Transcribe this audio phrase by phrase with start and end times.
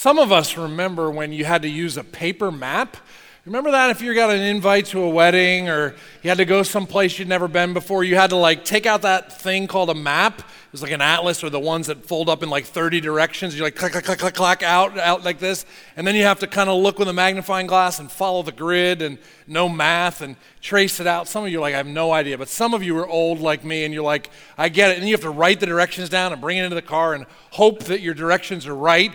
[0.00, 2.96] Some of us remember when you had to use a paper map.
[3.44, 6.62] Remember that if you got an invite to a wedding or you had to go
[6.62, 9.94] someplace you'd never been before, you had to like take out that thing called a
[9.94, 10.38] map.
[10.38, 13.54] It was like an atlas or the ones that fold up in like 30 directions.
[13.54, 15.66] You're like click, click, click, click, click out, out like this.
[15.96, 18.52] And then you have to kind of look with a magnifying glass and follow the
[18.52, 21.28] grid and no math and trace it out.
[21.28, 22.38] Some of you are like, I have no idea.
[22.38, 24.96] But some of you are old like me and you're like, I get it.
[24.96, 27.26] And you have to write the directions down and bring it into the car and
[27.50, 29.12] hope that your directions are right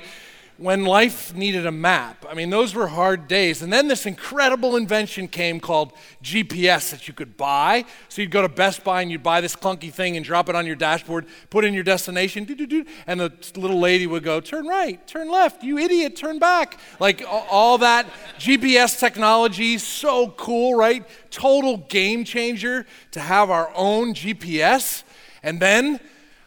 [0.58, 2.26] when life needed a map.
[2.30, 3.62] I mean, those were hard days.
[3.62, 5.92] And then this incredible invention came called
[6.24, 7.84] GPS that you could buy.
[8.08, 10.56] So you'd go to Best Buy and you'd buy this clunky thing and drop it
[10.56, 12.48] on your dashboard, put in your destination,
[13.06, 16.80] and the little lady would go, Turn right, turn left, you idiot, turn back.
[17.00, 18.06] Like all that
[18.38, 21.06] GPS technology, so cool, right?
[21.32, 25.04] Total game changer to have our own GPS.
[25.44, 26.00] And then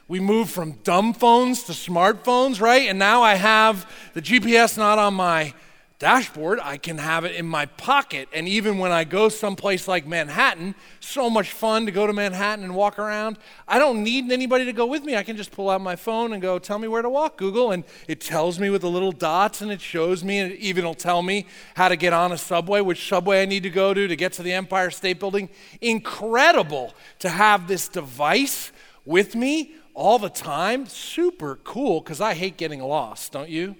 [0.09, 2.89] we moved from dumb phones to smartphones, right?
[2.89, 5.53] And now I have the GPS not on my
[5.99, 8.29] dashboard, I can have it in my pocket.
[8.33, 12.63] And even when I go someplace like Manhattan, so much fun to go to Manhattan
[12.63, 13.37] and walk around.
[13.67, 15.17] I don't need anybody to go with me.
[15.17, 17.71] I can just pull out my phone and go, tell me where to walk, Google.
[17.71, 20.85] And it tells me with the little dots and it shows me, and it even
[20.85, 23.93] will tell me how to get on a subway, which subway I need to go
[23.93, 25.49] to to get to the Empire State Building.
[25.81, 28.71] Incredible to have this device
[29.03, 33.75] with me all the time, super cool because I hate getting lost, don't you?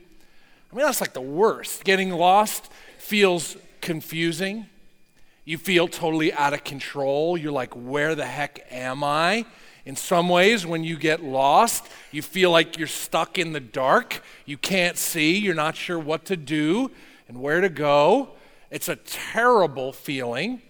[0.70, 1.86] I mean, that's like the worst.
[1.86, 4.66] Getting lost feels confusing.
[5.46, 7.38] You feel totally out of control.
[7.38, 9.46] You're like, where the heck am I?
[9.86, 14.22] In some ways, when you get lost, you feel like you're stuck in the dark.
[14.46, 15.38] You can't see.
[15.38, 16.92] You're not sure what to do
[17.30, 18.32] and where to go.
[18.70, 20.62] It's a terrible feeling.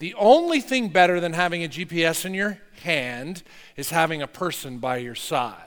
[0.00, 3.42] The only thing better than having a GPS in your hand
[3.76, 5.66] is having a person by your side.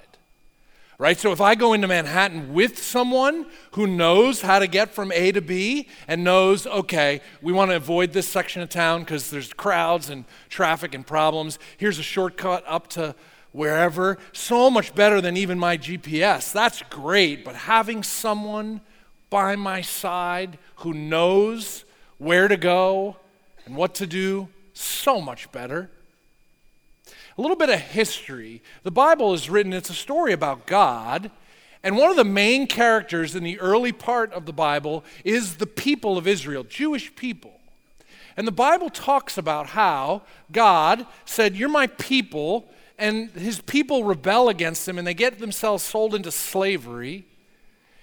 [0.97, 1.19] Right?
[1.19, 5.31] So if I go into Manhattan with someone who knows how to get from A
[5.33, 9.53] to B and knows, okay, we want to avoid this section of town because there's
[9.53, 11.59] crowds and traffic and problems.
[11.77, 13.13] Here's a shortcut up to
[13.51, 14.17] wherever.
[14.31, 16.51] So much better than even my GPS.
[16.51, 18.81] That's great, but having someone
[19.29, 21.85] by my side who knows
[22.17, 23.17] where to go
[23.65, 25.89] and what to do, so much better.
[27.37, 28.61] A little bit of history.
[28.83, 31.31] The Bible is written, it's a story about God.
[31.83, 35.67] And one of the main characters in the early part of the Bible is the
[35.67, 37.59] people of Israel, Jewish people.
[38.37, 44.49] And the Bible talks about how God said, You're my people, and his people rebel
[44.49, 47.25] against him and they get themselves sold into slavery.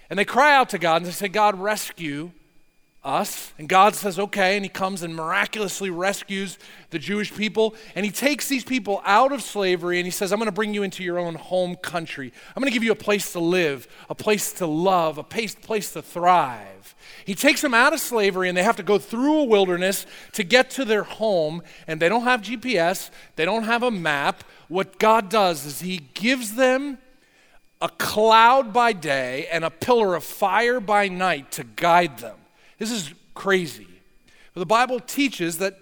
[0.08, 2.32] And they cry out to God and they say, God, rescue
[3.02, 3.52] us.
[3.58, 4.56] And God says, okay.
[4.56, 6.58] And he comes and miraculously rescues
[6.90, 7.74] the Jewish people.
[7.94, 10.74] And he takes these people out of slavery and he says, I'm going to bring
[10.74, 12.32] you into your own home country.
[12.54, 15.54] I'm going to give you a place to live, a place to love, a place,
[15.54, 16.94] place to thrive.
[17.24, 20.44] He takes them out of slavery and they have to go through a wilderness to
[20.44, 21.62] get to their home.
[21.86, 24.44] And they don't have GPS, they don't have a map.
[24.68, 26.98] What God does is he gives them
[27.80, 32.36] a cloud by day and a pillar of fire by night to guide them.
[32.80, 33.86] This is crazy.
[34.54, 35.78] But the Bible teaches that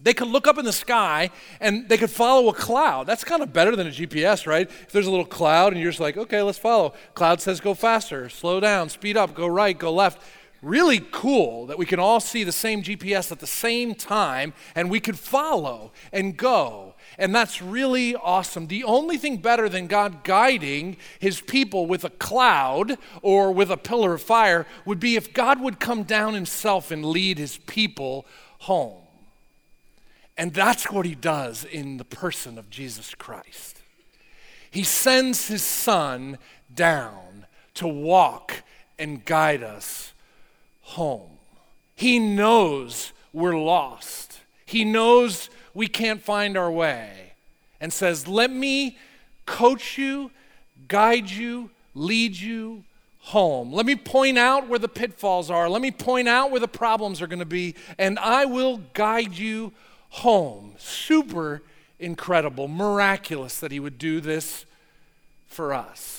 [0.00, 3.06] they could look up in the sky and they could follow a cloud.
[3.06, 4.68] That's kind of better than a GPS, right?
[4.68, 6.94] If there's a little cloud and you're just like, okay, let's follow.
[7.14, 10.22] Cloud says go faster, slow down, speed up, go right, go left.
[10.62, 14.90] Really cool that we can all see the same GPS at the same time and
[14.90, 16.94] we could follow and go.
[17.18, 18.66] And that's really awesome.
[18.68, 23.76] The only thing better than God guiding his people with a cloud or with a
[23.76, 28.26] pillar of fire would be if God would come down himself and lead his people
[28.60, 29.02] home.
[30.36, 33.80] And that's what he does in the person of Jesus Christ.
[34.70, 36.38] He sends his son
[36.74, 38.62] down to walk
[38.98, 40.14] and guide us
[40.80, 41.38] home.
[41.94, 44.40] He knows we're lost.
[44.64, 47.32] He knows we can't find our way
[47.80, 48.98] and says, Let me
[49.46, 50.30] coach you,
[50.88, 52.84] guide you, lead you
[53.18, 53.72] home.
[53.72, 55.68] Let me point out where the pitfalls are.
[55.68, 59.36] Let me point out where the problems are going to be, and I will guide
[59.36, 59.72] you
[60.10, 60.74] home.
[60.78, 61.62] Super
[61.98, 64.64] incredible, miraculous that he would do this
[65.46, 66.18] for us.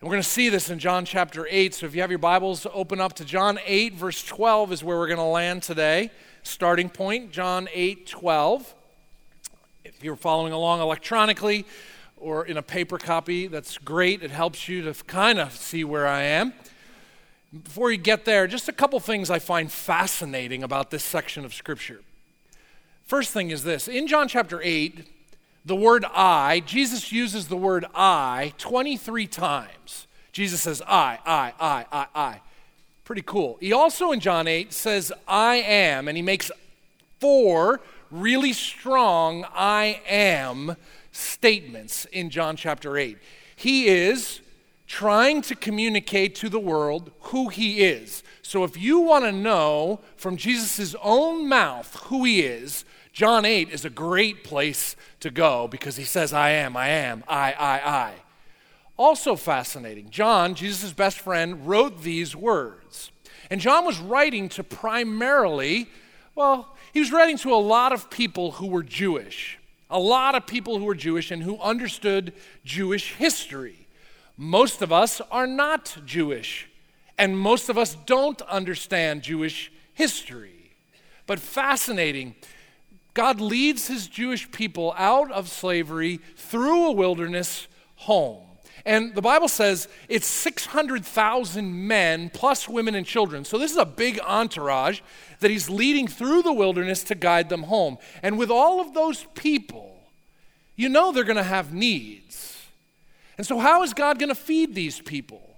[0.00, 1.74] We're going to see this in John chapter 8.
[1.74, 4.98] So if you have your Bibles, open up to John 8, verse 12 is where
[4.98, 6.10] we're going to land today
[6.42, 8.74] starting point, John 8 12.
[9.84, 11.64] If you're following along electronically
[12.16, 14.22] or in a paper copy, that's great.
[14.22, 16.52] It helps you to kind of see where I am.
[17.52, 21.52] Before you get there, just a couple things I find fascinating about this section of
[21.52, 22.00] Scripture.
[23.04, 25.06] First thing is this in John chapter 8,
[25.64, 30.06] the word I, Jesus uses the word I 23 times.
[30.32, 32.40] Jesus says, I, I, I, I, I.
[33.04, 33.58] Pretty cool.
[33.60, 36.50] He also in John 8 says, I am, and he makes
[37.18, 40.76] four really strong I am
[41.10, 43.18] statements in John chapter 8.
[43.56, 44.40] He is
[44.86, 48.22] trying to communicate to the world who he is.
[48.42, 53.70] So if you want to know from Jesus' own mouth who he is, John 8
[53.70, 57.90] is a great place to go because he says, I am, I am, I, I,
[57.90, 58.12] I.
[58.96, 63.10] Also fascinating, John, Jesus' best friend, wrote these words.
[63.50, 65.88] And John was writing to primarily,
[66.34, 69.58] well, he was writing to a lot of people who were Jewish,
[69.90, 72.32] a lot of people who were Jewish and who understood
[72.64, 73.88] Jewish history.
[74.36, 76.68] Most of us are not Jewish,
[77.18, 80.74] and most of us don't understand Jewish history.
[81.26, 82.34] But fascinating,
[83.14, 88.51] God leads his Jewish people out of slavery through a wilderness home.
[88.84, 93.44] And the Bible says it's 600,000 men plus women and children.
[93.44, 95.00] So this is a big entourage
[95.40, 97.98] that he's leading through the wilderness to guide them home.
[98.22, 100.00] And with all of those people,
[100.74, 102.66] you know they're going to have needs.
[103.38, 105.56] And so, how is God going to feed these people?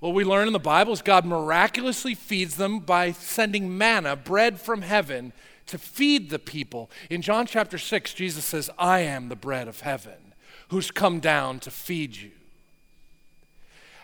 [0.00, 4.60] Well, we learn in the Bible is God miraculously feeds them by sending manna, bread
[4.60, 5.32] from heaven,
[5.66, 6.90] to feed the people.
[7.08, 10.34] In John chapter 6, Jesus says, I am the bread of heaven
[10.68, 12.32] who's come down to feed you.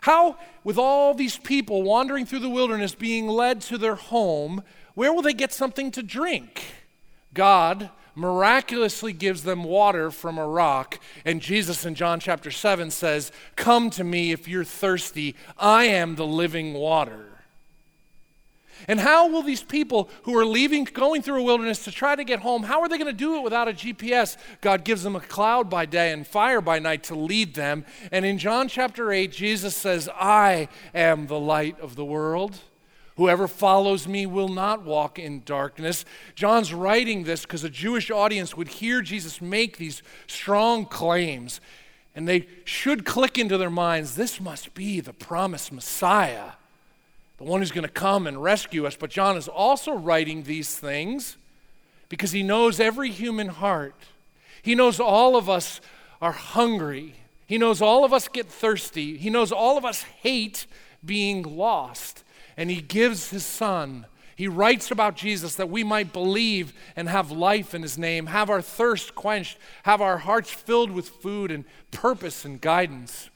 [0.02, 4.62] How, with all these people wandering through the wilderness, being led to their home,
[4.94, 6.64] where will they get something to drink?
[7.34, 10.98] God miraculously gives them water from a rock.
[11.24, 15.36] And Jesus in John chapter 7 says, Come to me if you're thirsty.
[15.58, 17.29] I am the living water.
[18.88, 22.24] And how will these people who are leaving, going through a wilderness to try to
[22.24, 24.36] get home, how are they going to do it without a GPS?
[24.60, 27.84] God gives them a cloud by day and fire by night to lead them.
[28.10, 32.58] And in John chapter 8, Jesus says, I am the light of the world.
[33.16, 36.06] Whoever follows me will not walk in darkness.
[36.34, 41.60] John's writing this because a Jewish audience would hear Jesus make these strong claims,
[42.14, 46.52] and they should click into their minds this must be the promised Messiah
[47.40, 48.96] the one who's going to come and rescue us.
[48.96, 51.38] But John is also writing these things
[52.10, 53.94] because he knows every human heart.
[54.60, 55.80] He knows all of us
[56.20, 57.14] are hungry.
[57.46, 59.16] He knows all of us get thirsty.
[59.16, 60.66] He knows all of us hate
[61.02, 62.24] being lost.
[62.58, 64.04] And he gives his son.
[64.36, 68.50] He writes about Jesus that we might believe and have life in his name, have
[68.50, 73.30] our thirst quenched, have our hearts filled with food and purpose and guidance.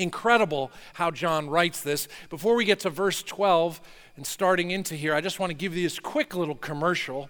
[0.00, 2.08] Incredible how John writes this.
[2.30, 3.80] Before we get to verse 12
[4.16, 7.28] and starting into here, I just want to give you this quick little commercial.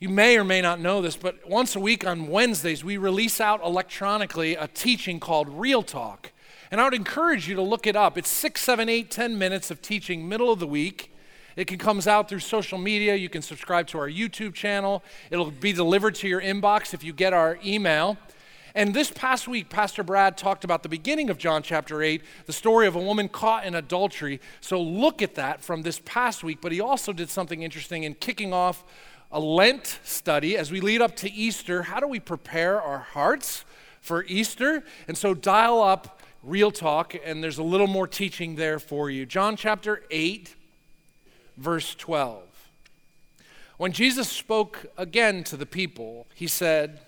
[0.00, 3.40] You may or may not know this, but once a week on Wednesdays, we release
[3.40, 6.32] out electronically a teaching called Real Talk.
[6.70, 8.18] And I would encourage you to look it up.
[8.18, 11.14] It's six, seven, eight, ten minutes of teaching, middle of the week.
[11.54, 13.14] It can comes out through social media.
[13.14, 15.04] You can subscribe to our YouTube channel.
[15.30, 18.16] It'll be delivered to your inbox if you get our email.
[18.74, 22.52] And this past week, Pastor Brad talked about the beginning of John chapter 8, the
[22.52, 24.40] story of a woman caught in adultery.
[24.60, 26.60] So look at that from this past week.
[26.60, 28.84] But he also did something interesting in kicking off
[29.32, 31.82] a Lent study as we lead up to Easter.
[31.82, 33.64] How do we prepare our hearts
[34.00, 34.82] for Easter?
[35.08, 39.26] And so dial up real talk, and there's a little more teaching there for you.
[39.26, 40.54] John chapter 8,
[41.56, 42.42] verse 12.
[43.76, 47.00] When Jesus spoke again to the people, he said,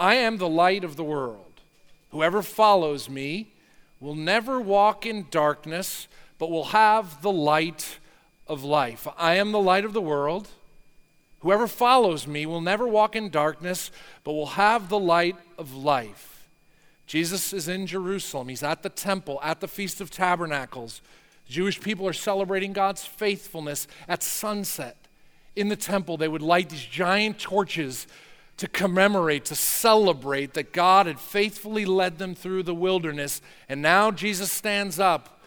[0.00, 1.60] I am the light of the world.
[2.10, 3.52] Whoever follows me
[4.00, 7.98] will never walk in darkness, but will have the light
[8.46, 9.06] of life.
[9.18, 10.48] I am the light of the world.
[11.40, 13.90] Whoever follows me will never walk in darkness,
[14.24, 16.48] but will have the light of life.
[17.06, 18.48] Jesus is in Jerusalem.
[18.48, 21.02] He's at the temple, at the Feast of Tabernacles.
[21.46, 24.96] Jewish people are celebrating God's faithfulness at sunset.
[25.56, 28.06] In the temple, they would light these giant torches
[28.60, 33.40] to commemorate, to celebrate that God had faithfully led them through the wilderness.
[33.70, 35.40] And now Jesus stands up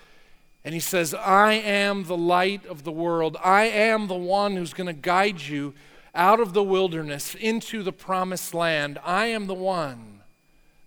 [0.65, 3.37] and he says, I am the light of the world.
[3.43, 5.75] I am the one who's going to guide you
[6.15, 8.97] out of the wilderness into the promised land.
[9.05, 10.21] I am the one,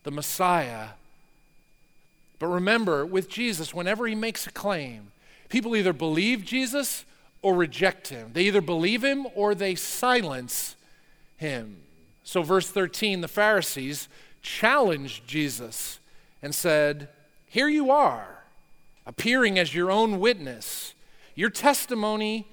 [0.03, 0.89] the Messiah.
[2.41, 5.13] But remember, with Jesus, whenever he makes a claim,
[5.49, 7.05] people either believe Jesus
[7.41, 8.31] or reject him.
[8.33, 10.75] They either believe him or they silence
[11.37, 11.83] him.
[12.27, 14.09] So, verse 13, the Pharisees
[14.43, 16.01] challenged Jesus
[16.43, 17.09] and said,
[17.47, 18.43] Here you are,
[19.07, 20.95] appearing as your own witness.
[21.37, 22.49] Your testimony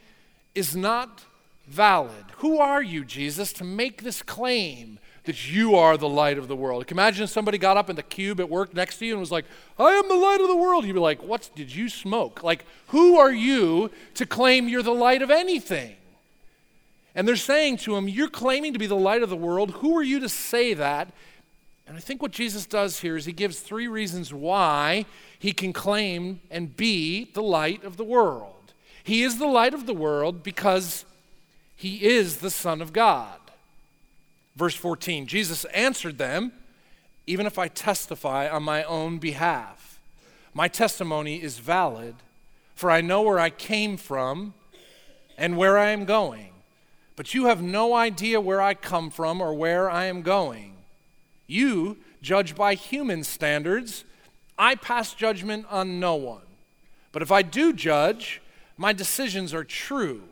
[0.53, 1.25] is not
[1.65, 2.25] valid.
[2.38, 6.56] Who are you, Jesus, to make this claim that you are the light of the
[6.56, 6.86] world.
[6.92, 9.46] Imagine somebody got up in the cube at work next to you and was like,
[9.80, 10.86] I am the light of the world.
[10.86, 12.44] You'd be like, What did you smoke?
[12.44, 15.96] Like, who are you to claim you're the light of anything?
[17.15, 19.72] And they're saying to him, You're claiming to be the light of the world.
[19.72, 21.10] Who are you to say that?
[21.86, 25.05] And I think what Jesus does here is he gives three reasons why
[25.38, 28.74] he can claim and be the light of the world.
[29.03, 31.05] He is the light of the world because
[31.75, 33.38] he is the Son of God.
[34.55, 36.53] Verse 14 Jesus answered them,
[37.27, 40.00] Even if I testify on my own behalf,
[40.53, 42.15] my testimony is valid,
[42.75, 44.53] for I know where I came from
[45.38, 46.53] and where I am going.
[47.15, 50.74] But you have no idea where I come from or where I am going.
[51.48, 54.03] You judge by human standards.
[54.58, 56.41] I pass judgment on no one.
[57.12, 58.41] But if I do judge,
[58.77, 60.24] my decisions are true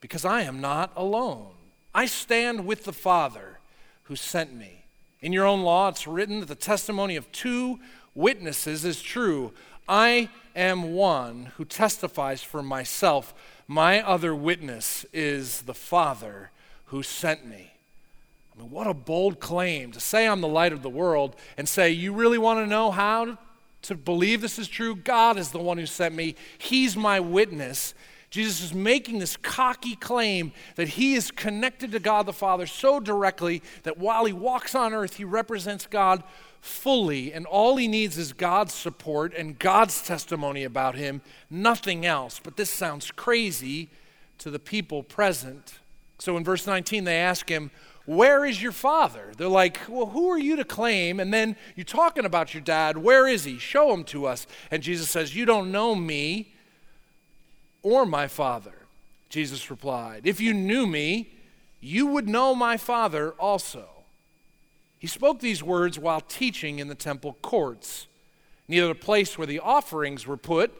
[0.00, 1.52] because I am not alone.
[1.94, 3.58] I stand with the Father
[4.04, 4.84] who sent me.
[5.20, 7.80] In your own law, it's written that the testimony of two
[8.14, 9.52] witnesses is true.
[9.88, 13.34] I am one who testifies for myself.
[13.68, 16.50] My other witness is the Father
[16.86, 17.72] who sent me.
[18.54, 21.68] I mean, what a bold claim to say I'm the light of the world and
[21.68, 23.38] say, You really want to know how
[23.82, 24.94] to believe this is true?
[24.94, 27.94] God is the one who sent me, He's my witness.
[28.28, 32.98] Jesus is making this cocky claim that he is connected to God the Father so
[32.98, 36.22] directly that while he walks on earth, he represents God
[36.60, 41.20] fully, and all he needs is God's support and God's testimony about him,
[41.50, 42.40] nothing else.
[42.42, 43.90] But this sounds crazy
[44.38, 45.78] to the people present.
[46.18, 47.70] So in verse 19, they ask him,
[48.06, 49.32] where is your father?
[49.36, 51.18] They're like, Well, who are you to claim?
[51.18, 52.96] And then you're talking about your dad.
[52.96, 53.58] Where is he?
[53.58, 54.46] Show him to us.
[54.70, 56.54] And Jesus says, You don't know me
[57.82, 58.86] or my father.
[59.28, 61.32] Jesus replied, If you knew me,
[61.80, 63.95] you would know my father also.
[65.06, 68.08] He spoke these words while teaching in the temple courts,
[68.66, 70.74] near the place where the offerings were put.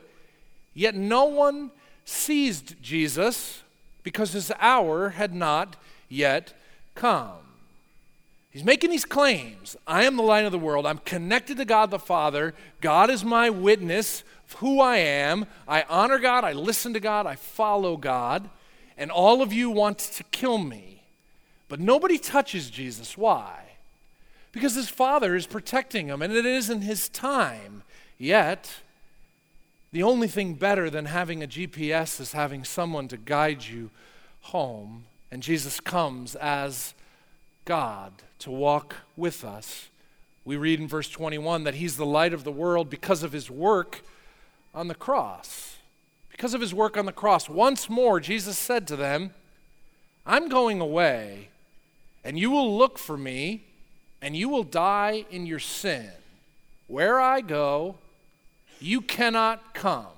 [0.74, 1.70] Yet no one
[2.04, 3.62] seized Jesus
[4.02, 5.76] because his hour had not
[6.08, 6.54] yet
[6.96, 7.38] come.
[8.50, 9.76] He's making these claims.
[9.86, 10.86] I am the light of the world.
[10.86, 12.52] I'm connected to God the Father.
[12.80, 15.46] God is my witness of who I am.
[15.68, 16.42] I honor God.
[16.42, 17.26] I listen to God.
[17.26, 18.50] I follow God.
[18.98, 21.04] And all of you want to kill me.
[21.68, 23.16] But nobody touches Jesus.
[23.16, 23.65] Why?
[24.56, 27.82] Because his Father is protecting him, and it isn't his time
[28.18, 28.80] yet.
[29.92, 33.90] The only thing better than having a GPS is having someone to guide you
[34.40, 36.94] home and Jesus comes as
[37.66, 39.90] God to walk with us.
[40.46, 43.50] We read in verse 21 that he's the light of the world because of his
[43.50, 44.02] work
[44.74, 45.76] on the cross.
[46.30, 47.48] Because of his work on the cross.
[47.48, 49.32] Once more, Jesus said to them,
[50.24, 51.50] I'm going away,
[52.24, 53.65] and you will look for me,
[54.26, 56.10] and you will die in your sin.
[56.88, 57.94] Where I go,
[58.80, 60.08] you cannot come.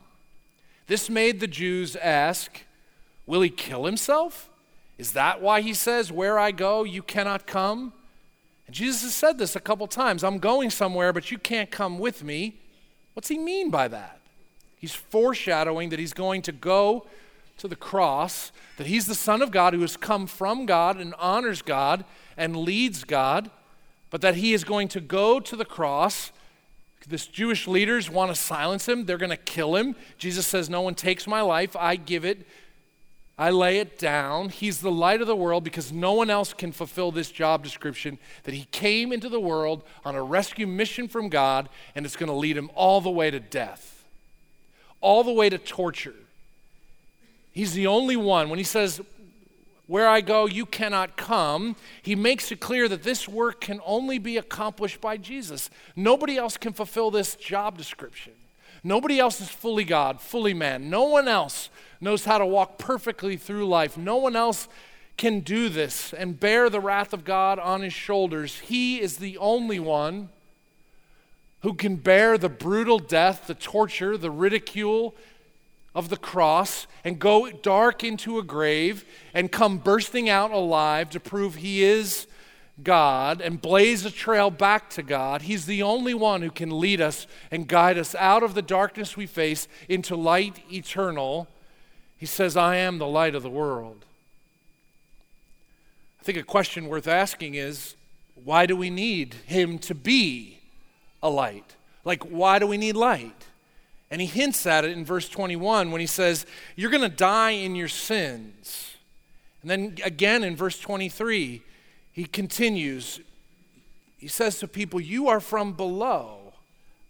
[0.87, 2.65] This made the Jews ask,
[3.27, 4.49] Will he kill himself?
[4.97, 7.93] Is that why he says, Where I go, you cannot come?
[8.67, 11.99] And Jesus has said this a couple times I'm going somewhere, but you can't come
[11.99, 12.57] with me.
[13.13, 14.21] What's he mean by that?
[14.79, 17.05] He's foreshadowing that he's going to go
[17.59, 21.15] to the cross, that he's the Son of God who has come from God and
[21.19, 22.07] honors God
[22.39, 23.51] and leads God,
[24.11, 26.33] but that he is going to go to the cross.
[27.07, 29.07] This Jewish leaders want to silence him.
[29.07, 29.97] They're going to kill him.
[30.19, 31.75] Jesus says, No one takes my life.
[31.75, 32.47] I give it
[33.39, 34.49] I lay it down.
[34.49, 38.19] He's the light of the world because no one else can fulfill this job description
[38.43, 42.31] that he came into the world on a rescue mission from God and it's going
[42.31, 44.05] to lead him all the way to death,
[45.01, 46.17] all the way to torture.
[47.53, 48.51] He's the only one.
[48.51, 49.01] When he says,
[49.89, 54.19] Where I go, you cannot come, he makes it clear that this work can only
[54.19, 55.71] be accomplished by Jesus.
[55.97, 58.35] Nobody else can fulfill this job description.
[58.85, 60.91] Nobody else is fully God, fully man.
[60.91, 61.71] No one else
[62.03, 63.97] knows how to walk perfectly through life.
[63.97, 64.69] No one else
[65.17, 68.59] can do this and bear the wrath of God on his shoulders.
[68.59, 70.29] He is the only one
[71.63, 75.15] who can bear the brutal death, the torture, the ridicule
[75.95, 79.05] of the cross and go dark into a grave
[79.35, 82.27] and come bursting out alive to prove he is
[82.83, 85.43] God and blaze a trail back to God.
[85.43, 89.17] He's the only one who can lead us and guide us out of the darkness
[89.17, 91.49] we face into light eternal
[92.19, 94.05] he says, I am the light of the world.
[96.21, 97.95] I think a question worth asking is
[98.35, 100.59] why do we need him to be
[101.23, 101.77] a light?
[102.05, 103.47] Like, why do we need light?
[104.11, 106.47] And he hints at it in verse 21 when he says,
[106.77, 108.97] You're going to die in your sins.
[109.63, 111.63] And then again in verse 23,
[112.13, 113.21] he continues.
[114.17, 116.55] He says to people, You are from below,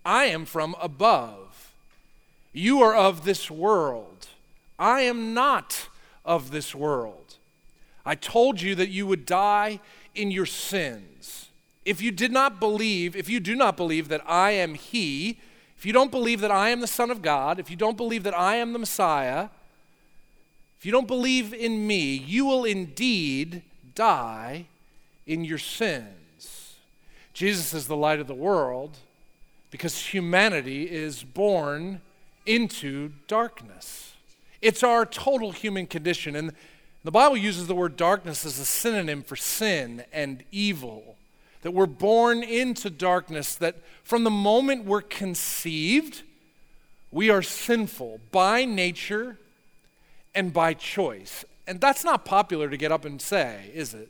[0.05, 1.73] I am from above.
[2.52, 4.28] You are of this world,
[4.78, 5.88] I am not
[6.25, 7.37] of this world.
[8.05, 9.81] I told you that you would die
[10.14, 11.50] in your sins.
[11.85, 15.38] If you did not believe, if you do not believe that I am He,
[15.78, 18.25] if you don't believe that I am the Son of God, if you don't believe
[18.25, 19.49] that I am the Messiah,
[20.76, 23.62] if you don't believe in me, you will indeed
[23.94, 24.66] die
[25.25, 26.75] in your sins.
[27.32, 28.97] Jesus is the light of the world
[29.70, 32.00] because humanity is born
[32.44, 34.14] into darkness.
[34.61, 36.35] It's our total human condition.
[36.35, 36.54] And
[37.04, 41.17] the Bible uses the word darkness as a synonym for sin and evil.
[41.62, 46.22] That we're born into darkness, that from the moment we're conceived,
[47.10, 49.38] we are sinful by nature
[50.34, 51.44] and by choice.
[51.66, 54.08] And that's not popular to get up and say, is it?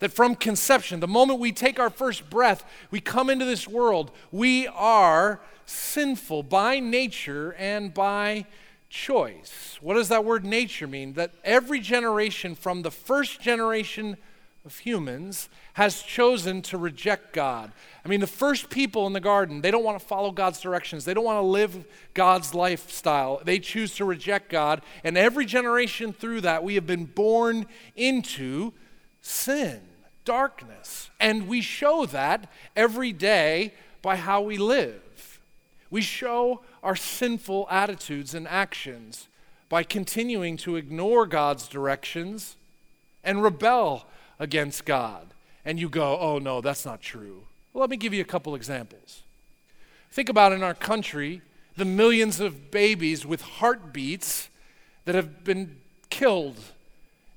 [0.00, 4.10] That from conception, the moment we take our first breath, we come into this world,
[4.32, 8.46] we are sinful by nature and by
[8.90, 9.78] choice.
[9.80, 11.12] What does that word nature mean?
[11.14, 14.16] That every generation from the first generation
[14.64, 17.72] of humans has chosen to reject God.
[18.04, 21.04] I mean, the first people in the garden, they don't want to follow God's directions.
[21.04, 23.40] They don't want to live God's lifestyle.
[23.44, 24.82] They choose to reject God.
[25.02, 27.66] And every generation through that, we have been born
[27.96, 28.72] into
[29.20, 29.80] sin,
[30.24, 31.10] darkness.
[31.18, 35.40] And we show that every day by how we live.
[35.90, 39.28] We show our sinful attitudes and actions
[39.68, 42.56] by continuing to ignore God's directions
[43.24, 44.06] and rebel
[44.42, 45.28] against God.
[45.64, 47.44] And you go, oh no, that's not true.
[47.72, 49.22] Well, let me give you a couple examples.
[50.10, 51.42] Think about in our country
[51.76, 54.50] the millions of babies with heartbeats
[55.04, 55.76] that have been
[56.10, 56.58] killed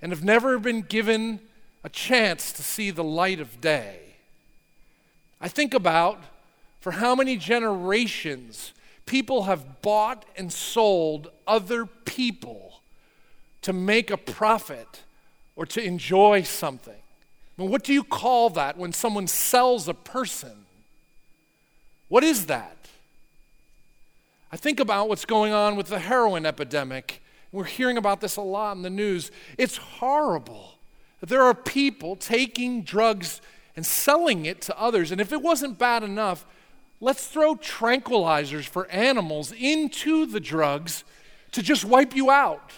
[0.01, 1.39] and have never been given
[1.83, 3.99] a chance to see the light of day.
[5.39, 6.19] I think about
[6.79, 8.73] for how many generations
[9.05, 12.81] people have bought and sold other people
[13.61, 15.03] to make a profit
[15.55, 16.93] or to enjoy something.
[16.93, 20.65] I mean, what do you call that when someone sells a person?
[22.07, 22.77] What is that?
[24.51, 27.21] I think about what's going on with the heroin epidemic.
[27.51, 29.31] We're hearing about this a lot in the news.
[29.57, 30.71] It's horrible
[31.21, 33.41] there are people taking drugs
[33.75, 35.11] and selling it to others.
[35.11, 36.45] And if it wasn't bad enough,
[37.01, 41.03] Let's throw tranquilizers for animals into the drugs
[41.51, 42.71] to just wipe you out.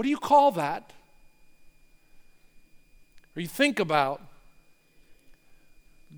[0.00, 0.94] What do you call that?
[3.36, 4.22] Or you think about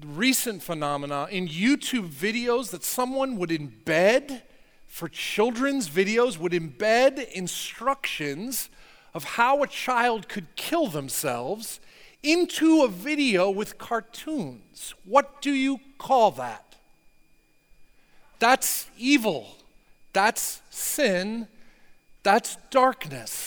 [0.06, 4.42] recent phenomena in YouTube videos that someone would embed
[4.86, 8.70] for children's videos, would embed instructions
[9.14, 11.80] of how a child could kill themselves
[12.22, 14.94] into a video with cartoons.
[15.04, 16.76] What do you call that?
[18.38, 19.56] That's evil.
[20.12, 21.48] That's sin.
[22.22, 23.41] That's darkness.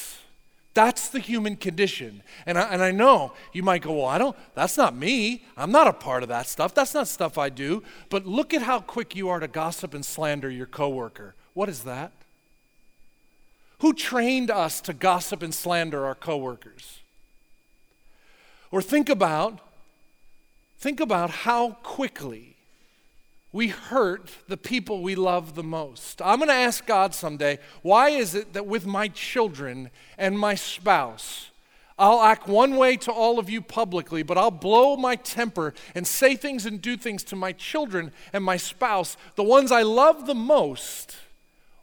[0.76, 2.22] That's the human condition.
[2.46, 5.46] And I, and I know you might go, well, I don't, that's not me.
[5.56, 6.76] I'm not a part of that stuff.
[6.76, 7.82] That's not stuff I do.
[8.10, 11.34] But look at how quick you are to gossip and slander your coworker.
[11.54, 12.12] What is that?
[13.80, 17.00] Who trained us to gossip and slander our coworkers?
[18.70, 19.62] Or think about
[20.78, 22.55] think about how quickly
[23.56, 26.22] we hurt the people we love the most.
[26.22, 30.56] I'm going to ask God someday, why is it that with my children and my
[30.56, 31.52] spouse,
[31.98, 36.06] I'll act one way to all of you publicly, but I'll blow my temper and
[36.06, 40.28] say things and do things to my children and my spouse, the ones I love
[40.28, 41.16] the most.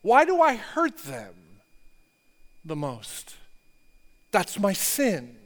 [0.03, 1.33] Why do I hurt them
[2.67, 3.37] the most?
[4.31, 5.37] That's my sin.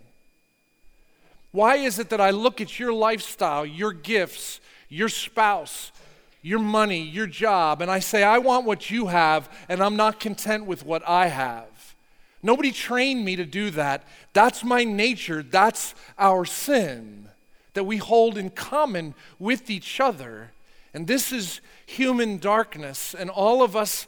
[1.53, 5.93] Why is it that I look at your lifestyle, your gifts, your spouse,
[6.43, 10.21] your money, your job, and I say, I want what you have, and I'm not
[10.21, 11.95] content with what I have?
[12.43, 14.05] Nobody trained me to do that.
[14.33, 15.43] That's my nature.
[15.43, 17.29] That's our sin
[17.75, 20.53] that we hold in common with each other.
[20.95, 24.07] And this is human darkness, and all of us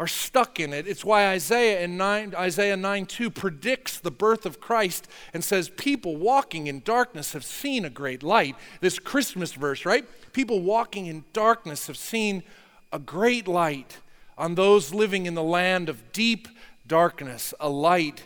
[0.00, 0.88] are stuck in it.
[0.88, 5.68] It's why Isaiah in 9, Isaiah 9 2 predicts the birth of Christ and says,
[5.68, 8.56] People walking in darkness have seen a great light.
[8.80, 10.06] This Christmas verse, right?
[10.32, 12.42] People walking in darkness have seen
[12.90, 13.98] a great light.
[14.38, 16.48] On those living in the land of deep
[16.86, 18.24] darkness, a light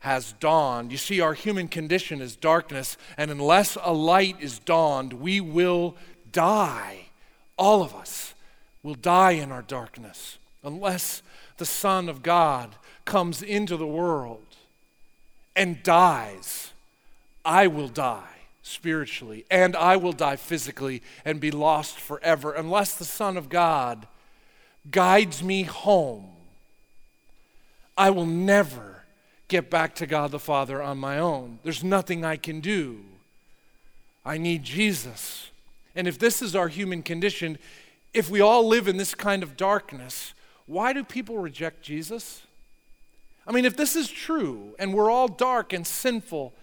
[0.00, 0.90] has dawned.
[0.90, 5.96] You see, our human condition is darkness, and unless a light is dawned, we will
[6.32, 7.10] die.
[7.56, 8.34] All of us
[8.82, 11.22] will die in our darkness unless
[11.58, 14.44] the Son of God comes into the world
[15.54, 16.72] and dies
[17.44, 18.28] I will die
[18.62, 24.06] spiritually and I will die physically and be lost forever unless the Son of God
[24.90, 26.30] guides me home.
[27.96, 29.04] I will never
[29.48, 31.58] get back to God the Father on my own.
[31.62, 33.00] There's nothing I can do.
[34.24, 35.50] I need Jesus.
[35.94, 37.58] And if this is our human condition,
[38.14, 40.32] if we all live in this kind of darkness,
[40.66, 42.46] why do people reject Jesus?
[43.46, 46.54] I mean, if this is true and we're all dark and sinful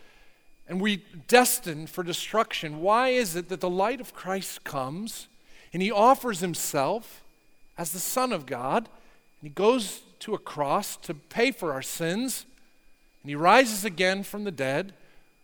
[0.67, 5.27] and we're destined for destruction, why is it that the light of Christ comes
[5.73, 7.21] and he offers himself
[7.77, 8.89] as the Son of God
[9.41, 12.45] and he goes to a cross to pay for our sins
[13.21, 14.93] and he rises again from the dead?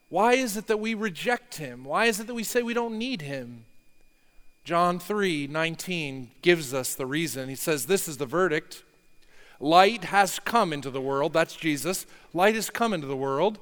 [0.09, 1.83] Why is it that we reject him?
[1.83, 3.65] Why is it that we say we don't need him?
[4.67, 7.47] John 3 19 gives us the reason.
[7.47, 8.83] He says, This is the verdict.
[9.61, 11.31] Light has come into the world.
[11.31, 12.05] That's Jesus.
[12.33, 13.59] Light has come into the world,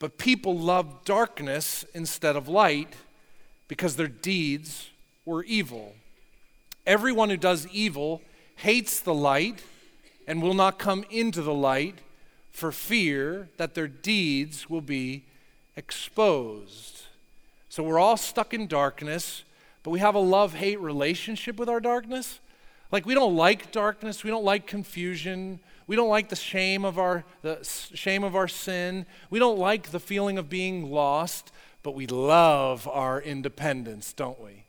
[0.00, 2.94] but people loved darkness instead of light
[3.68, 4.90] because their deeds
[5.24, 5.94] were evil.
[6.84, 8.20] Everyone who does evil
[8.56, 9.62] hates the light
[10.26, 12.00] and will not come into the light
[12.50, 15.26] for fear that their deeds will be
[15.76, 17.02] exposed.
[17.68, 19.44] So we're all stuck in darkness,
[19.82, 22.40] but we have a love hate relationship with our darkness.
[22.92, 26.98] Like we don't like darkness, we don't like confusion, we don't like the shame of
[26.98, 29.06] our the shame of our sin.
[29.28, 34.66] We don't like the feeling of being lost, but we love our independence, don't we?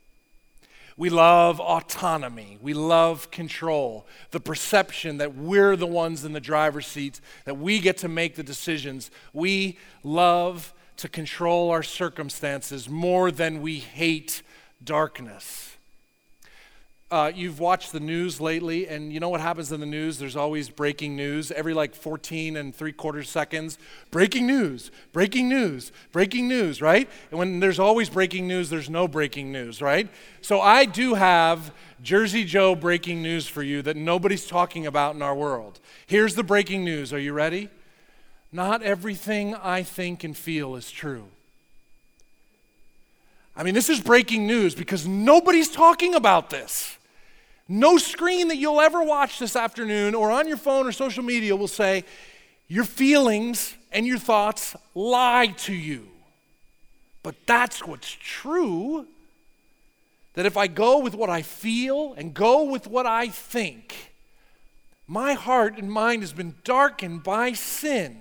[0.96, 2.58] We love autonomy.
[2.60, 4.06] We love control.
[4.30, 8.34] The perception that we're the ones in the driver's seat, that we get to make
[8.34, 9.10] the decisions.
[9.32, 14.42] We love to control our circumstances more than we hate
[14.84, 15.76] darkness.
[17.12, 20.18] Uh, you've watched the news lately, and you know what happens in the news?
[20.18, 23.78] There's always breaking news every like 14 and three quarter seconds.
[24.10, 27.06] Breaking news, breaking news, breaking news, right?
[27.30, 30.08] And when there's always breaking news, there's no breaking news, right?
[30.40, 35.20] So I do have Jersey Joe breaking news for you that nobody's talking about in
[35.20, 35.80] our world.
[36.06, 37.12] Here's the breaking news.
[37.12, 37.68] Are you ready?
[38.50, 41.28] Not everything I think and feel is true.
[43.54, 46.96] I mean, this is breaking news because nobody's talking about this.
[47.68, 51.54] No screen that you'll ever watch this afternoon or on your phone or social media
[51.54, 52.04] will say,
[52.68, 56.08] Your feelings and your thoughts lie to you.
[57.22, 59.06] But that's what's true.
[60.34, 64.14] That if I go with what I feel and go with what I think,
[65.06, 68.18] my heart and mind has been darkened by sin.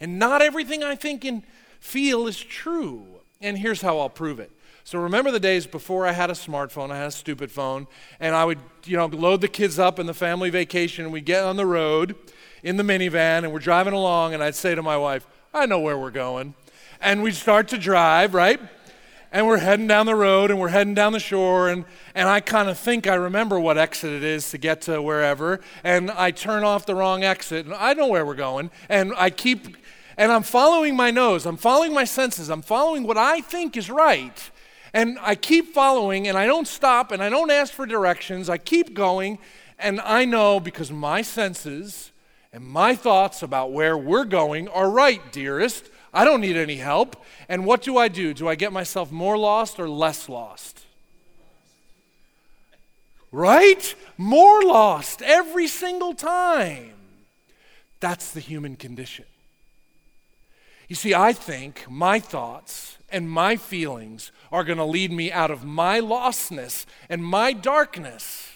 [0.00, 1.42] And not everything I think and
[1.80, 3.06] feel is true.
[3.42, 4.50] And here's how I'll prove it.
[4.90, 7.86] So remember the days before I had a smartphone, I had a stupid phone,
[8.18, 11.26] and I would, you know, load the kids up in the family vacation, and we'd
[11.26, 12.16] get on the road
[12.64, 15.78] in the minivan, and we're driving along, and I'd say to my wife, I know
[15.78, 16.54] where we're going.
[17.00, 18.58] And we'd start to drive, right?
[19.30, 21.84] And we're heading down the road, and we're heading down the shore, and,
[22.16, 25.60] and I kind of think I remember what exit it is to get to wherever,
[25.84, 29.30] and I turn off the wrong exit, and I know where we're going, and I
[29.30, 29.76] keep,
[30.16, 33.88] and I'm following my nose, I'm following my senses, I'm following what I think is
[33.88, 34.49] right
[34.92, 38.48] and I keep following and I don't stop and I don't ask for directions.
[38.48, 39.38] I keep going
[39.78, 42.10] and I know because my senses
[42.52, 45.88] and my thoughts about where we're going are right, dearest.
[46.12, 47.16] I don't need any help.
[47.48, 48.34] And what do I do?
[48.34, 50.84] Do I get myself more lost or less lost?
[53.32, 53.94] Right?
[54.18, 56.94] More lost every single time.
[58.00, 59.26] That's the human condition.
[60.88, 65.50] You see, I think my thoughts and my feelings are going to lead me out
[65.50, 68.46] of my lostness and my darkness.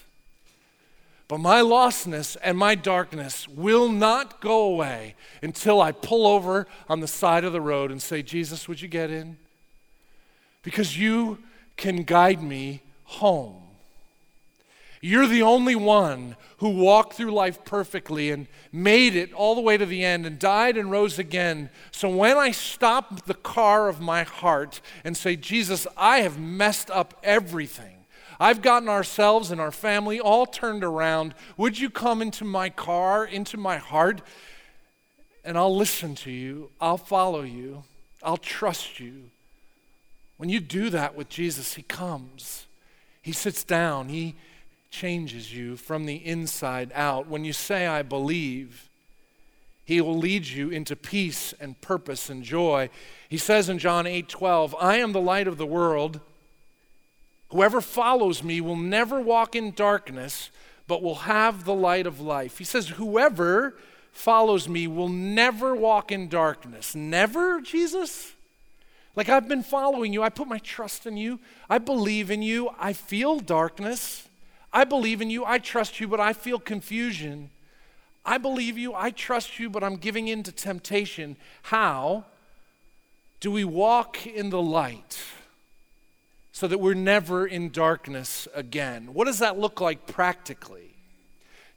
[1.27, 6.99] But my lostness and my darkness will not go away until I pull over on
[6.99, 9.37] the side of the road and say, Jesus, would you get in?
[10.61, 11.39] Because you
[11.77, 13.64] can guide me home.
[15.05, 19.77] You're the only one who walked through life perfectly and made it all the way
[19.77, 21.69] to the end and died and rose again.
[21.91, 26.89] So when I stop the car of my heart and say, Jesus, I have messed
[26.89, 27.97] up everything.
[28.39, 31.35] I've gotten ourselves and our family all turned around.
[31.55, 34.23] Would you come into my car, into my heart?
[35.43, 36.71] And I'll listen to you.
[36.81, 37.83] I'll follow you.
[38.23, 39.29] I'll trust you.
[40.37, 42.65] When you do that with Jesus, He comes.
[43.21, 44.09] He sits down.
[44.09, 44.33] He
[44.95, 47.27] changes you from the inside out.
[47.27, 48.89] When you say, I believe,
[49.83, 52.89] he will lead you into peace and purpose and joy.
[53.27, 56.21] He says in John 8 12, I am the light of the world.
[57.49, 60.49] Whoever follows me will never walk in darkness,
[60.87, 62.57] but will have the light of life.
[62.57, 63.75] He says, Whoever
[64.11, 66.95] follows me will never walk in darkness.
[66.95, 68.33] Never, Jesus?
[69.15, 70.23] Like I've been following you.
[70.23, 71.39] I put my trust in you.
[71.69, 72.69] I believe in you.
[72.79, 74.24] I feel darkness.
[74.75, 75.45] I believe in you.
[75.45, 77.49] I trust you, but I feel confusion.
[78.25, 78.93] I believe you.
[78.93, 81.37] I trust you, but I'm giving in to temptation.
[81.63, 82.25] How
[83.39, 85.23] do we walk in the light
[86.51, 89.13] so that we're never in darkness again?
[89.13, 90.95] What does that look like practically?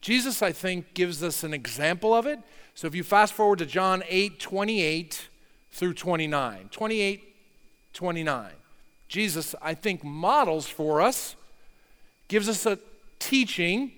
[0.00, 2.40] Jesus, I think, gives us an example of it.
[2.74, 5.28] So if you fast forward to John 8 28
[5.70, 7.36] through 29, 28
[7.92, 8.50] 29.
[9.06, 11.36] Jesus, I think, models for us,
[12.26, 12.78] gives us a
[13.18, 13.92] teaching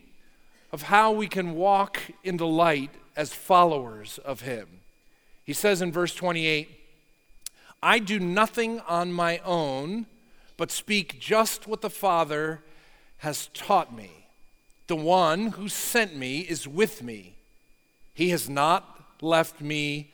[0.72, 4.80] of how we can walk in the light as followers of Him.
[5.44, 6.68] He says in verse 28
[7.83, 10.06] I do nothing on my own,
[10.56, 12.62] but speak just what the Father
[13.18, 14.11] has taught me.
[14.87, 17.37] The one who sent me is with me.
[18.12, 20.12] He has not left me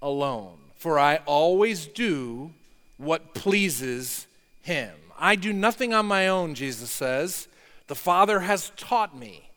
[0.00, 2.52] alone, for I always do
[2.98, 4.26] what pleases
[4.60, 4.92] him.
[5.18, 7.48] I do nothing on my own, Jesus says.
[7.92, 9.50] The Father has taught me.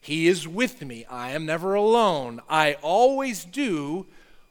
[0.00, 1.04] He is with me.
[1.06, 2.40] I am never alone.
[2.48, 4.06] I always do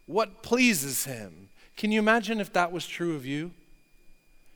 [0.07, 1.47] what pleases him.
[1.77, 3.51] Can you imagine if that was true of you?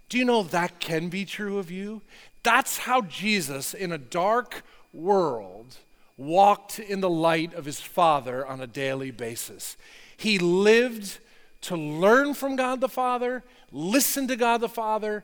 [0.10, 2.02] Do you know that can be true of you?
[2.44, 5.78] That's how Jesus, in a dark world,
[6.18, 9.78] walked in the light of his Father on a daily basis.
[10.18, 11.20] He lived
[11.62, 15.24] to learn from God the Father, listen to God the Father,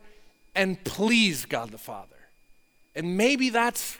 [0.55, 2.18] and please God the Father.
[2.95, 3.97] And maybe that's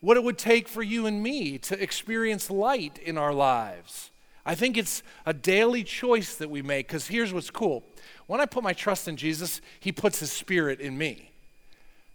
[0.00, 4.10] what it would take for you and me to experience light in our lives.
[4.44, 7.84] I think it's a daily choice that we make because here's what's cool.
[8.26, 11.30] When I put my trust in Jesus, He puts His Spirit in me.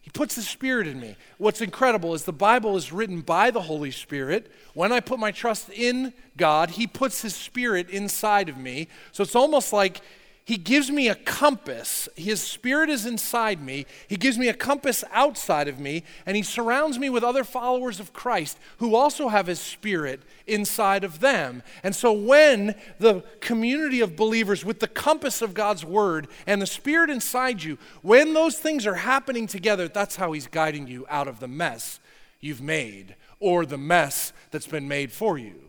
[0.02, 1.16] He puts His Spirit in me.
[1.38, 4.52] What's incredible is the Bible is written by the Holy Spirit.
[4.74, 8.88] When I put my trust in God, He puts His Spirit inside of me.
[9.12, 10.02] So it's almost like
[10.46, 12.08] he gives me a compass.
[12.16, 13.88] His spirit is inside me.
[14.08, 18.00] He gives me a compass outside of me, and he surrounds me with other followers
[18.00, 21.64] of Christ who also have his spirit inside of them.
[21.82, 26.68] And so, when the community of believers with the compass of God's word and the
[26.68, 31.28] spirit inside you, when those things are happening together, that's how he's guiding you out
[31.28, 32.00] of the mess
[32.40, 35.65] you've made or the mess that's been made for you.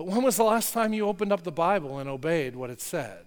[0.00, 2.80] But when was the last time you opened up the Bible and obeyed what it
[2.80, 3.22] said?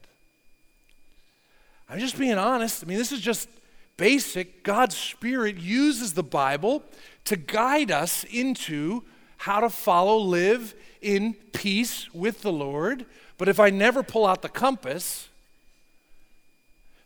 [1.87, 2.83] I'm just being honest.
[2.83, 3.47] I mean, this is just
[3.95, 4.63] basic.
[4.63, 6.81] God's Spirit uses the Bible
[7.25, 9.03] to guide us into
[9.37, 13.05] how to follow, live in peace with the Lord.
[13.37, 15.29] But if I never pull out the compass,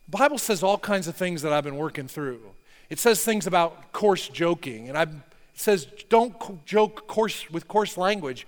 [0.06, 2.40] the Bible says all kinds of things that I've been working through.
[2.88, 5.10] It says things about coarse joking, and I, it
[5.52, 8.46] says don't joke coarse with coarse language.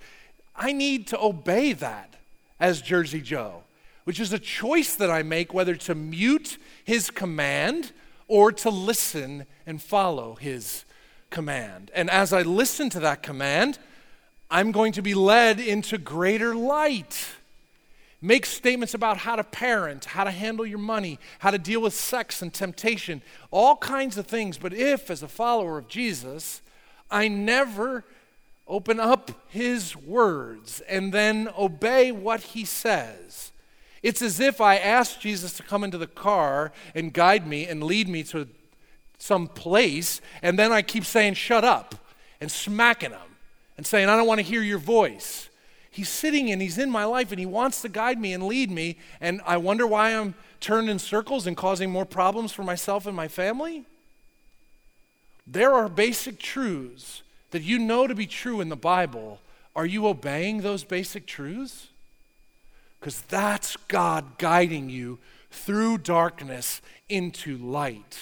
[0.55, 2.15] I need to obey that
[2.59, 3.63] as Jersey Joe,
[4.03, 7.91] which is a choice that I make whether to mute his command
[8.27, 10.85] or to listen and follow his
[11.29, 11.91] command.
[11.93, 13.79] And as I listen to that command,
[14.49, 17.27] I'm going to be led into greater light.
[18.21, 21.95] Make statements about how to parent, how to handle your money, how to deal with
[21.95, 24.57] sex and temptation, all kinds of things.
[24.59, 26.61] But if, as a follower of Jesus,
[27.09, 28.03] I never
[28.71, 33.51] open up his words and then obey what he says.
[34.01, 37.83] It's as if I asked Jesus to come into the car and guide me and
[37.83, 38.47] lead me to
[39.19, 41.93] some place, and then I keep saying, Shut up,
[42.39, 43.37] and smacking him
[43.77, 45.49] and saying, I don't want to hear your voice.
[45.91, 48.71] He's sitting and he's in my life and he wants to guide me and lead
[48.71, 53.05] me, and I wonder why I'm turned in circles and causing more problems for myself
[53.05, 53.83] and my family.
[55.45, 59.39] There are basic truths that you know to be true in the Bible,
[59.75, 61.87] are you obeying those basic truths?
[62.99, 68.19] Because that's God guiding you through darkness into light.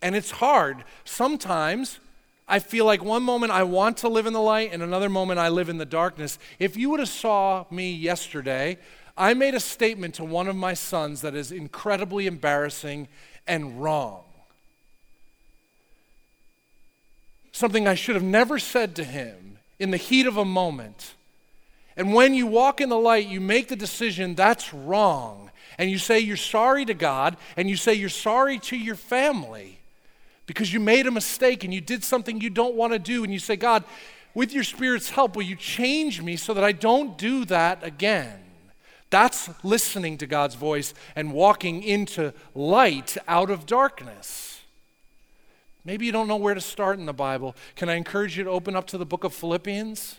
[0.00, 0.84] And it's hard.
[1.04, 2.00] Sometimes
[2.48, 5.38] I feel like one moment I want to live in the light and another moment
[5.38, 6.38] I live in the darkness.
[6.58, 8.78] If you would have saw me yesterday,
[9.16, 13.08] I made a statement to one of my sons that is incredibly embarrassing
[13.46, 14.22] and wrong.
[17.52, 21.14] Something I should have never said to him in the heat of a moment.
[21.96, 25.50] And when you walk in the light, you make the decision that's wrong.
[25.78, 29.78] And you say you're sorry to God, and you say you're sorry to your family
[30.46, 33.24] because you made a mistake and you did something you don't want to do.
[33.24, 33.84] And you say, God,
[34.34, 38.38] with your Spirit's help, will you change me so that I don't do that again?
[39.10, 44.51] That's listening to God's voice and walking into light out of darkness.
[45.84, 47.56] Maybe you don't know where to start in the Bible.
[47.74, 50.16] Can I encourage you to open up to the book of Philippians?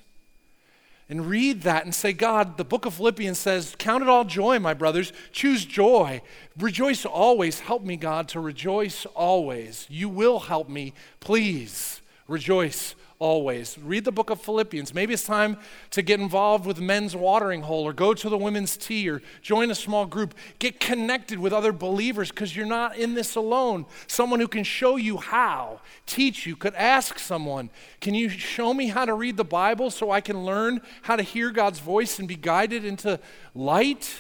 [1.10, 4.58] and read that and say, God, the book of Philippians says, Count it all joy,
[4.60, 5.12] my brothers.
[5.32, 6.22] Choose joy.
[6.58, 7.60] Rejoice always.
[7.60, 9.86] Help me, God, to rejoice always.
[9.90, 10.94] You will help me.
[11.20, 13.78] Please rejoice always.
[13.80, 14.94] Read the book of Philippians.
[14.94, 15.56] Maybe it's time
[15.92, 19.72] to get involved with men's watering hole or go to the women's tea or join
[19.72, 20.36] a small group.
[20.60, 23.86] Get connected with other believers because you're not in this alone.
[24.08, 27.70] Someone who can show you how, teach you, could ask someone,
[28.02, 31.24] Can you show me how to read the Bible so I can learn how to
[31.24, 33.22] hear God's voice and be guided into
[33.56, 34.18] light?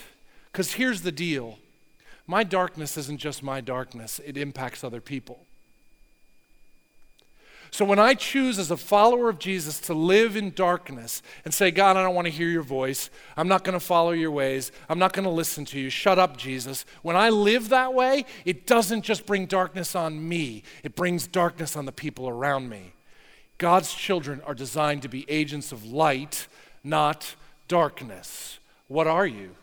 [0.50, 1.60] Because here's the deal
[2.26, 5.46] my darkness isn't just my darkness, it impacts other people.
[7.74, 11.72] So when I choose as a follower of Jesus to live in darkness and say,
[11.72, 13.10] God, I don't want to hear your voice.
[13.36, 14.72] I'm not going to follow your ways.
[14.88, 15.90] I'm not going to listen to you.
[15.90, 16.86] Shut up, Jesus.
[17.02, 21.76] When I live that way, it doesn't just bring darkness on me, it brings darkness
[21.76, 22.94] on the people around me.
[23.58, 26.48] God's children are designed to be agents of light,
[26.84, 27.34] not
[27.68, 28.60] darkness.
[28.88, 29.56] What are you?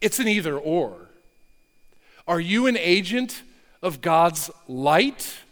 [0.00, 1.10] It's an either or.
[2.26, 3.42] Are you an agent
[3.82, 5.43] of God's light?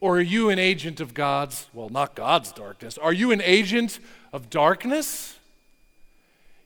[0.00, 2.98] Or are you an agent of God's, well, not God's darkness?
[2.98, 3.98] Are you an agent
[4.32, 5.38] of darkness?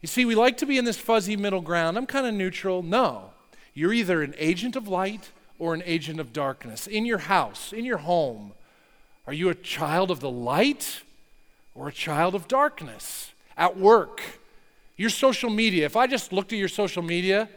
[0.01, 1.97] You see, we like to be in this fuzzy middle ground.
[1.97, 2.83] I'm kind of neutral.
[2.83, 3.31] No.
[3.75, 6.87] You're either an agent of light or an agent of darkness.
[6.87, 8.53] In your house, in your home,
[9.27, 11.03] are you a child of the light
[11.75, 13.33] or a child of darkness?
[13.57, 14.41] At work,
[14.97, 17.49] your social media, if I just looked at your social media,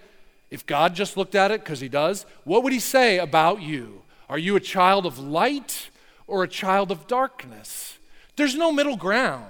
[0.52, 4.02] if God just looked at it, because He does, what would He say about you?
[4.34, 5.91] Are you a child of light
[6.26, 8.00] or a child of darkness?
[8.36, 9.46] There's no middle ground.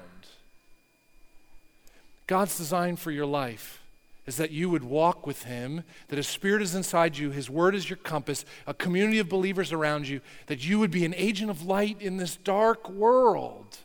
[2.27, 3.81] God's design for your life
[4.25, 7.75] is that you would walk with Him, that His Spirit is inside you, His Word
[7.75, 11.49] is your compass, a community of believers around you, that you would be an agent
[11.49, 13.77] of light in this dark world.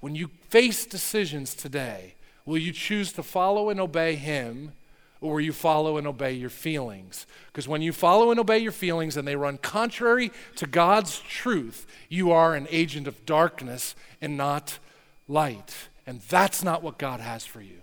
[0.00, 2.14] When you face decisions today,
[2.44, 4.72] will you choose to follow and obey Him?
[5.20, 7.26] Or you follow and obey your feelings?
[7.46, 11.86] Because when you follow and obey your feelings and they run contrary to God's truth,
[12.08, 14.78] you are an agent of darkness and not
[15.26, 15.88] light.
[16.06, 17.78] And that's not what God has for you.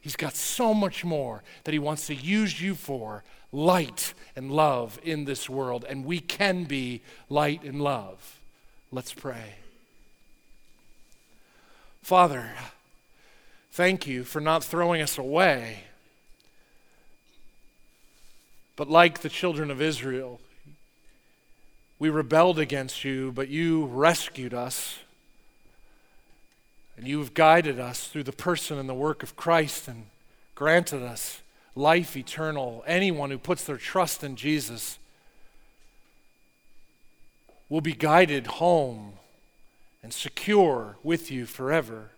[0.00, 4.98] He's got so much more that He wants to use you for light and love
[5.02, 5.84] in this world.
[5.88, 8.40] And we can be light and love.
[8.90, 9.54] Let's pray.
[12.02, 12.50] Father,
[13.70, 15.80] thank you for not throwing us away
[18.78, 20.40] but like the children of Israel,
[21.98, 25.00] we rebelled against you, but you rescued us.
[26.96, 30.06] And you have guided us through the person and the work of Christ and
[30.54, 31.42] granted us
[31.74, 32.84] life eternal.
[32.86, 35.00] Anyone who puts their trust in Jesus
[37.68, 39.14] will be guided home
[40.04, 42.10] and secure with you forever.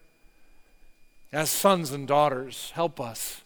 [1.33, 3.41] As sons and daughters, help us,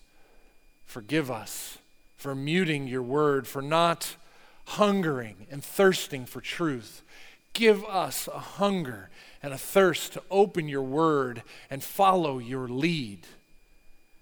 [0.85, 1.79] forgive us
[2.25, 4.17] for muting your word, for not
[4.65, 7.03] hungering and thirsting for truth.
[7.53, 9.11] Give us a hunger
[9.43, 13.27] and a thirst to open your word and follow your lead.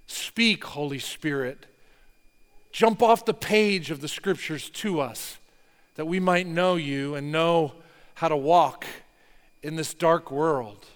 [0.08, 1.66] Speak, Holy Spirit.
[2.72, 5.38] Jump off the page of the scriptures to us
[5.94, 7.70] that we might know you and know
[8.14, 8.84] how to walk
[9.62, 10.86] in this dark world.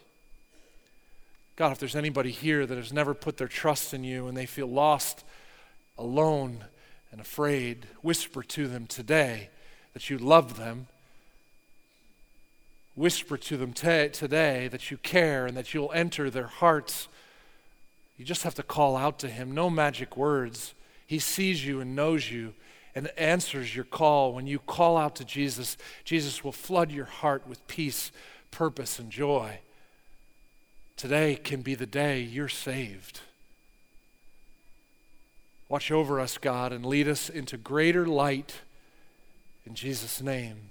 [1.54, 4.44] God, if there's anybody here that has never put their trust in you and they
[4.44, 5.22] feel lost,
[5.96, 6.64] alone,
[7.16, 9.48] and afraid, whisper to them today
[9.94, 10.86] that you love them.
[12.94, 17.08] Whisper to them t- today that you care and that you'll enter their hearts.
[18.18, 19.52] You just have to call out to Him.
[19.52, 20.74] No magic words.
[21.06, 22.52] He sees you and knows you
[22.94, 24.34] and answers your call.
[24.34, 28.12] When you call out to Jesus, Jesus will flood your heart with peace,
[28.50, 29.60] purpose, and joy.
[30.98, 33.20] Today can be the day you're saved.
[35.68, 38.60] Watch over us, God, and lead us into greater light.
[39.64, 40.70] In Jesus' name,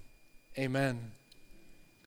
[0.58, 1.12] amen.